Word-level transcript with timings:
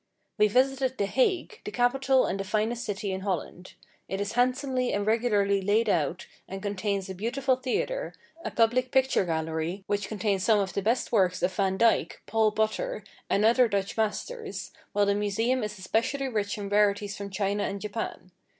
We 0.39 0.47
visited 0.47 0.97
the 0.97 1.05
Hague, 1.05 1.61
the 1.63 1.69
capital 1.69 2.25
and 2.25 2.39
the 2.39 2.43
finest 2.43 2.85
city 2.85 3.11
in 3.11 3.21
Holland. 3.21 3.75
It 4.09 4.19
is 4.19 4.31
handsomely 4.31 4.93
and 4.93 5.05
regularly 5.05 5.61
laid 5.61 5.87
out, 5.89 6.25
and 6.47 6.59
contains 6.59 7.07
a 7.07 7.13
beautiful 7.13 7.55
theatre, 7.55 8.15
a 8.43 8.49
public 8.49 8.89
picture 8.89 9.25
gallery, 9.25 9.83
which 9.85 10.07
contains 10.07 10.43
some 10.43 10.57
of 10.57 10.73
the 10.73 10.81
best 10.81 11.11
works 11.11 11.43
of 11.43 11.53
Vandyke, 11.53 12.23
Paul 12.25 12.51
Potter, 12.51 13.03
and 13.29 13.45
other 13.45 13.67
Dutch 13.67 13.95
masters, 13.95 14.71
while 14.91 15.05
the 15.05 15.13
museum 15.13 15.61
is 15.63 15.77
especially 15.77 16.27
rich 16.27 16.57
in 16.57 16.67
rarities 16.67 17.15
from 17.15 17.29
China 17.29 17.61
and 17.65 17.79
Japan. 17.79 18.31